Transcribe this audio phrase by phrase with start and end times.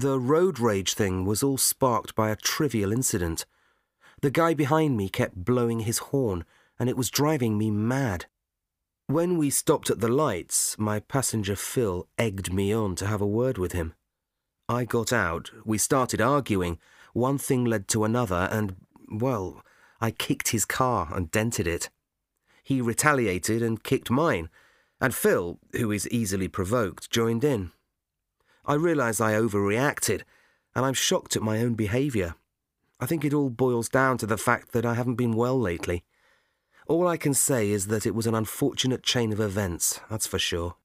[0.00, 3.44] The road rage thing was all sparked by a trivial incident.
[4.22, 6.46] The guy behind me kept blowing his horn,
[6.78, 8.24] and it was driving me mad.
[9.08, 13.26] When we stopped at the lights, my passenger Phil egged me on to have a
[13.26, 13.92] word with him.
[14.70, 16.78] I got out, we started arguing,
[17.12, 18.76] one thing led to another, and,
[19.06, 19.62] well,
[20.00, 21.90] I kicked his car and dented it.
[22.64, 24.48] He retaliated and kicked mine,
[24.98, 27.72] and Phil, who is easily provoked, joined in.
[28.65, 30.23] I realise I overreacted,
[30.75, 32.35] and I'm shocked at my own behaviour.
[32.99, 36.03] I think it all boils down to the fact that I haven't been well lately.
[36.87, 40.39] All I can say is that it was an unfortunate chain of events, that's for
[40.39, 40.75] sure.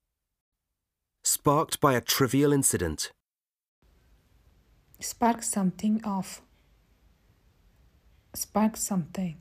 [1.23, 3.13] Sparked by a trivial incident.
[4.99, 6.43] Spark something off.
[8.35, 9.37] Spark something.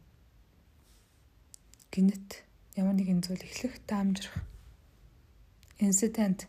[1.91, 2.45] Гинэт
[2.77, 4.45] ямар нэгэн зүйл эхлэх даамжрах.
[5.79, 6.45] Incident.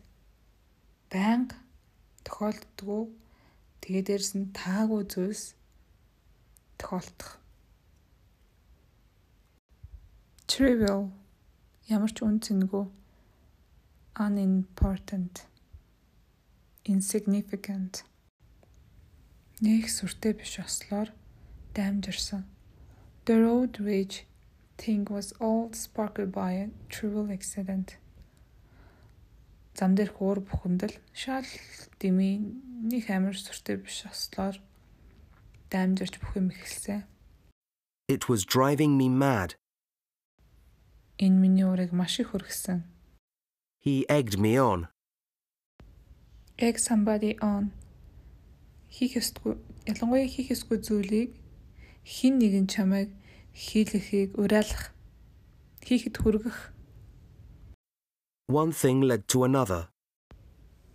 [1.09, 1.55] Банг
[2.26, 3.02] тохиолддгоо
[3.80, 5.44] тэгээ дээрс нь таагүй зүйлс
[6.80, 7.38] тохиолдох.
[10.50, 11.14] Trivial
[11.94, 12.84] ямар ч үн цэнгүй
[14.26, 15.46] unimportant
[16.92, 18.02] insignificant
[19.60, 21.08] нэг сүртэй биш ослоор
[21.76, 22.44] даймжирсан.
[23.26, 24.26] The road rage
[24.76, 27.96] thing was all sparked by a trivial accident.
[29.76, 31.44] Зам дээрх уур бухимдал шал
[32.00, 32.40] дими
[32.90, 34.56] нэг амар сүртэй биш ослоор
[35.68, 37.04] даймжирч бүх юм эхэлсэн.
[38.08, 39.60] It was driving me mad.
[41.20, 42.88] Энэ миний уурыг маш их хөргсөн.
[43.84, 44.88] He egged me on.
[46.56, 47.72] Egg somebody on.
[48.88, 51.36] Хийх ёсгүй ялангуяа хийх ёсгүй зүйлийг
[52.00, 53.12] хин нэгэн чамайг
[53.52, 54.96] хийлгэхийг уриалах
[55.84, 56.72] хийхэд хүргэх
[58.48, 59.88] One thing led to another.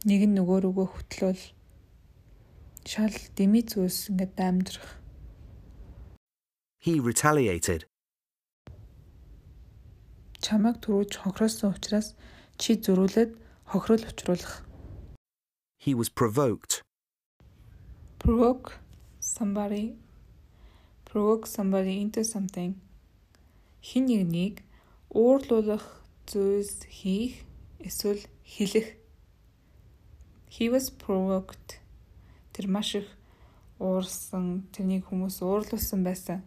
[0.07, 1.41] нэг нь нөгөө рүүгөө хөтлөөл
[2.87, 4.87] шал дими зүйлс ингээд дамжрах
[6.79, 7.85] He retaliated.
[10.41, 12.15] чамайг түрүүж хохироосон учраас
[12.57, 13.35] чи зөрүүлээд
[13.67, 14.63] хохирол учруулах
[15.83, 16.81] He was provoked.
[18.17, 18.79] provoke
[19.19, 19.99] somebody
[21.05, 22.79] provoke somebody into something
[23.83, 24.63] хин нэгнийг
[25.13, 26.00] уурлуулах
[26.31, 27.43] зүйлс хийх
[27.79, 28.95] эсвэл хэлэх.
[30.47, 31.79] He was provoked.
[32.55, 33.07] Тэр маш их
[33.79, 36.39] уурсан тэрнийг хүмүүс уурлуулсан байсан.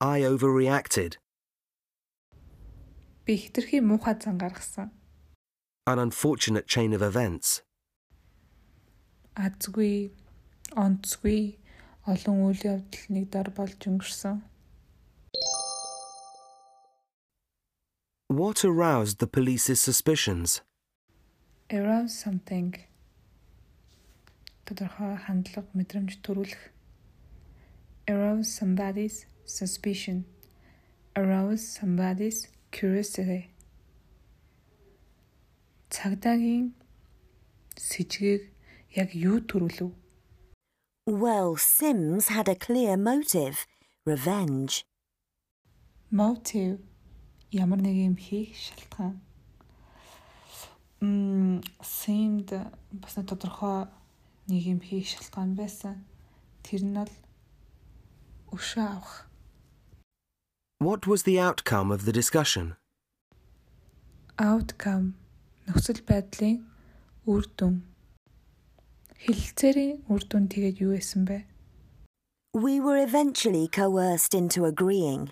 [0.00, 1.16] I overreacted.
[3.24, 4.90] би хитрхи муухай зан гаргасан.
[5.86, 7.62] An unfortunate chain of events.
[9.34, 10.12] азгүй
[10.76, 11.56] онцгүй
[12.04, 14.42] олон үйл явдал нэг дор болж өнгөрсөн
[18.31, 20.61] What aroused the police's suspicions?
[21.69, 22.73] around something
[24.65, 26.61] тодорхой хандлага мэдрэмж төрүүлэх
[28.07, 30.23] arouse somebody's suspicion
[31.19, 33.51] arouse somebody's curiosity
[35.91, 36.71] цагдаагийн
[37.75, 38.41] сэжгийг
[38.95, 39.91] яг юу төрүүлв
[41.07, 43.65] Well, Sims had a clear motive
[44.05, 44.83] revenge.
[46.11, 46.79] motive
[47.52, 49.20] ямар нэг юм хийх шалтгаан.
[51.00, 52.50] М seemed
[52.90, 53.86] бас нэг тодорхой
[54.48, 56.04] нэг юм хийх шалтгаан байсан.
[56.64, 57.12] Тэр нь бол
[58.56, 59.28] өшөө авах.
[60.80, 62.74] What was the outcome of the discussion?
[64.38, 65.14] outcome.
[65.68, 66.64] Нөхцөл байдлын
[67.30, 67.82] үр дүн.
[69.22, 71.46] Хилцээрийн үр дүн тэгээд юу байсан бэ?
[72.52, 75.30] We were eventually coerced into agreeing.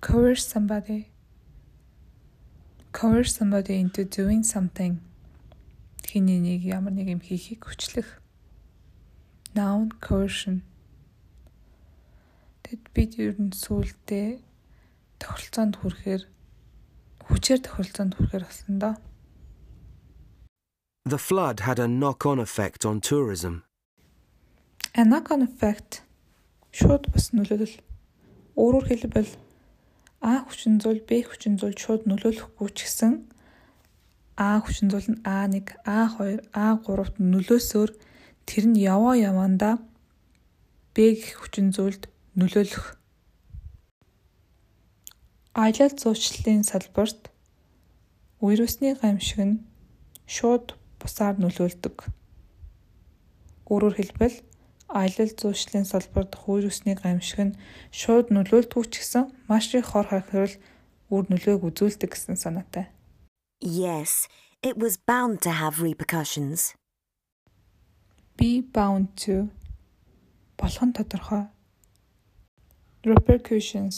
[0.00, 1.10] Coerce somebody.
[2.92, 5.00] Coerce somebody into doing something.
[6.08, 8.20] Хиний нэг ямар нэг юм хийхийг хүчлэх.
[9.54, 10.62] Noun coercion.
[12.64, 14.40] Тэгэд бид ер нь сүултээ
[15.20, 16.22] тохиролцоонд хүрэхээр
[17.28, 18.94] хүчээр тохиролцоонд хүрэхээр болсон доо.
[21.04, 23.62] The flood had a knock on effect on tourism.
[24.94, 26.02] A knock-on effect.
[26.74, 27.78] Шууд бас нөлөөлөл.
[28.58, 29.49] Өөрөөр хэлбэл
[30.20, 33.12] А хүчин зүйл Б хүчин зүйл шууд нөлөөлөхгүй ч гэсэн
[34.40, 37.90] А хүчин зүйл нь А1, А2, А3-т нөлөөсөөр
[38.48, 39.80] тэр нь яваа явандаа
[40.92, 42.96] Б гэх хүчин зүйлд нөлөөлөх.
[45.52, 47.28] Аялал зуучлалын салбарт
[48.40, 49.60] вирусны гамшиг нь
[50.24, 51.96] шууд бусаар нөлөөлдөг.
[53.68, 54.36] Өөрөөр хэлбэл
[54.92, 57.58] аялал зуучлалын салбарт вирусны гамшиг нь
[57.94, 60.54] шууд нөлөөлдгүй ч гэсэн маш их хор хохирол
[61.14, 62.90] үр нөлөөг үзүүлдэг гэсэн санаатай.
[63.60, 64.26] Yes,
[64.62, 66.74] it was bound to have repercussions.
[68.40, 69.34] be bound to
[70.56, 71.44] болох нь тодорхой.
[73.04, 73.96] Repercussions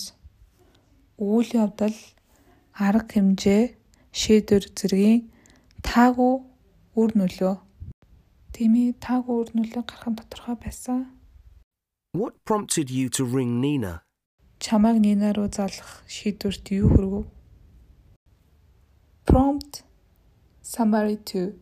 [1.15, 1.95] үйл явдал,
[2.75, 3.63] арга хэмжээ,
[4.11, 5.31] шийдвэр зэргийн
[5.87, 6.43] таагүй
[6.99, 7.55] үр нөлөө.
[8.53, 11.09] Тийм ээ, таагүй үр нөлөө гарах нь тодорхой байсан.
[12.13, 14.05] What prompted you to ring Nina?
[14.61, 17.27] Чамайг Нина руу залгах шийдвэрт юу хүргэв?
[19.25, 19.83] Prompt
[20.61, 21.57] summary to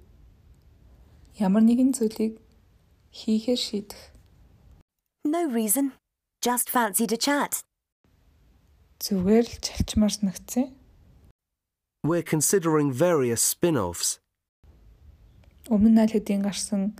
[1.38, 2.42] ямар нэгэн зүйлийг
[3.14, 4.02] хийхээр шийдэх.
[5.24, 5.94] No reason.
[6.42, 7.62] Just fancied a chat.
[8.98, 10.74] Зүгээр л чалчмаар санагдсан.
[12.02, 14.18] We're considering various spin-offs.
[15.68, 16.96] Өмнө нь аль хэдийн гарсан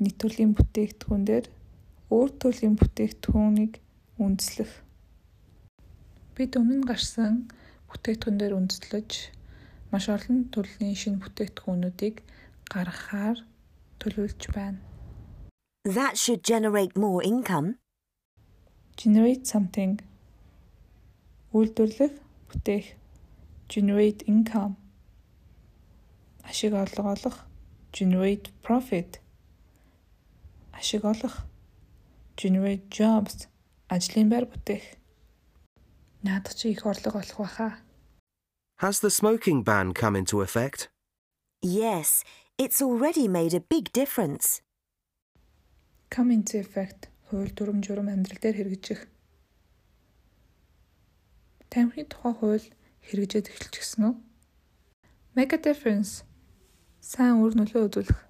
[0.00, 1.46] нэг төрлийн бүтээгдэхүүн дээр
[2.08, 3.72] өөр төрлийн бүтээгдэхүүнийг
[4.16, 4.72] үндэслэх.
[6.32, 7.52] Бид өмнө нь гарсан
[7.92, 9.10] бүтээгдэхүүн дээр үндэслэж
[9.92, 12.24] маш олон төрлийн шинэ бүтээгдэхүүнүүдийг
[12.72, 13.44] гаргахаар
[14.00, 14.80] төлөвлөж байна.
[15.84, 17.76] That should generate more income.
[18.96, 20.00] Generate something
[21.52, 22.16] үйлдвэрлэх,
[22.48, 22.96] бүтээх.
[23.68, 24.80] Generate income
[26.50, 27.49] ашиг орлого олох.
[27.92, 29.18] Generate profit
[30.72, 31.46] ашиг олох.
[32.36, 33.48] Generate jobs
[33.88, 34.96] ажлын байр бүтээх.
[36.22, 37.78] Наадах чи их орлого олох баха.
[38.78, 40.88] Has the smoking ban come into effect?
[41.62, 42.24] Yes,
[42.56, 44.62] it's already made a big difference.
[46.08, 49.06] Come into effect хууль дүрм журам амьдрал дээр хэрэгжих.
[51.70, 52.66] Тамхины тухай хууль
[53.06, 54.14] хэрэгжээд эхэлчихсэн үү?
[55.38, 56.26] Make a difference.
[57.00, 58.20] Сайн үр нөлөө үзүүлэх.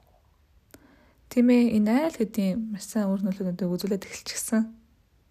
[1.31, 4.80] Тийм ээ, энэ айл хэдийн маш сайн үр нөлөөнүүдийг үзүүлээд эхэлчихсэн.